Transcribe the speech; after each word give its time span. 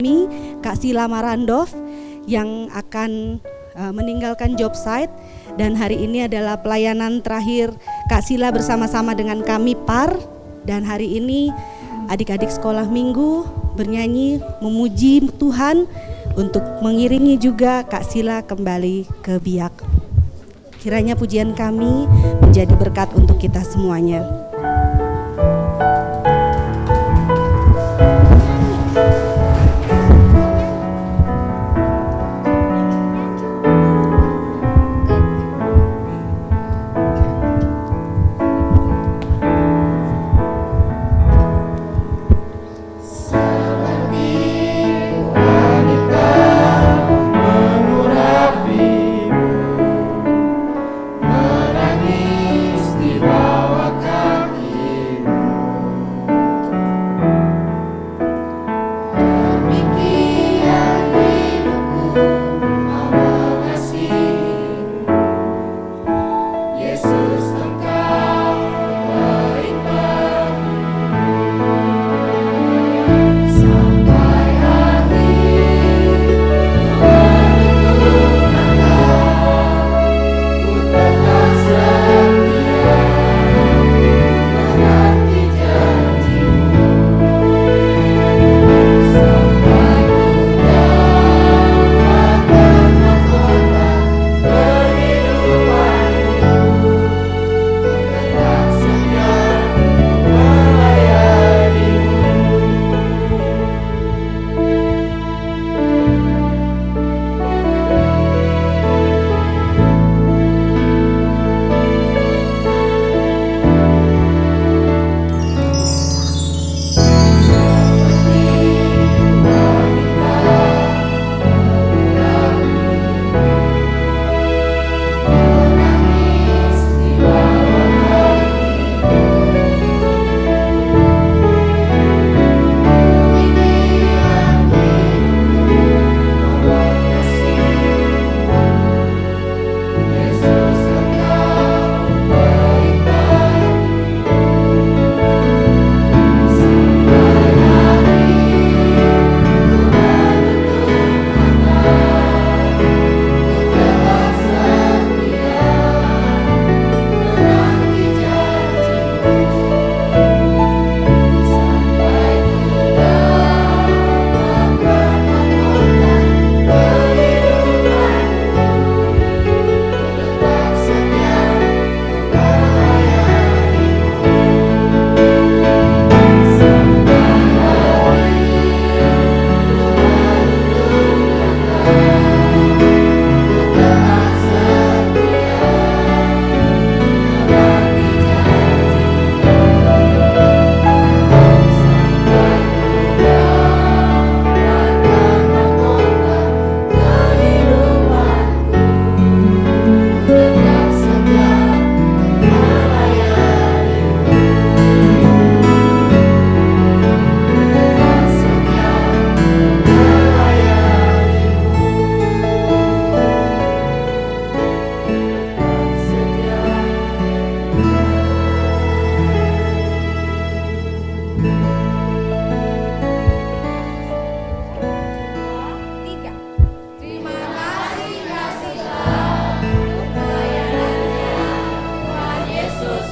Mi, 0.00 0.26
Kak 0.60 0.80
Sila 0.80 1.08
Marandov 1.10 1.70
yang 2.26 2.68
akan 2.74 3.40
uh, 3.78 3.92
meninggalkan 3.94 4.58
job 4.58 4.74
site 4.74 5.12
dan 5.60 5.78
hari 5.78 6.02
ini 6.02 6.26
adalah 6.26 6.58
pelayanan 6.58 7.22
terakhir 7.22 7.72
Kak 8.10 8.24
Sila 8.24 8.50
bersama-sama 8.50 9.14
dengan 9.14 9.44
kami 9.44 9.78
PAR 9.86 10.16
dan 10.66 10.82
hari 10.82 11.20
ini 11.20 11.54
adik-adik 12.10 12.50
sekolah 12.50 12.86
minggu 12.90 13.46
bernyanyi 13.76 14.40
memuji 14.64 15.28
Tuhan 15.36 15.86
untuk 16.34 16.62
mengiringi 16.82 17.38
juga 17.38 17.84
Kak 17.86 18.04
Sila 18.08 18.42
kembali 18.42 19.06
ke 19.22 19.38
biak. 19.38 19.72
Kiranya 20.80 21.18
pujian 21.18 21.50
kami 21.56 22.06
menjadi 22.44 22.72
berkat 22.78 23.10
untuk 23.18 23.42
kita 23.42 23.58
semuanya. 23.66 24.22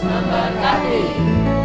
Samba 0.05 1.64